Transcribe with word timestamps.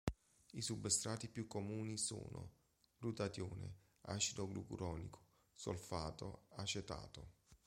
I 0.53 0.61
substrati 0.63 1.27
più 1.29 1.45
comuni 1.45 1.95
sono: 1.95 2.53
glutatione, 2.97 3.75
acido 4.07 4.47
glucuronico, 4.47 5.21
solfato, 5.53 6.45
acetato. 6.55 7.27